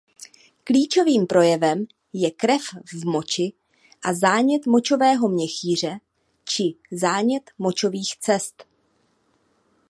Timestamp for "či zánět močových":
6.43-8.17